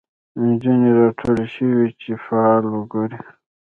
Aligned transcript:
نجونې 0.45 0.89
راټولي 0.99 1.45
شوی 1.55 1.87
چي 2.01 2.11
فال 2.25 2.63
وګوري 2.71 3.19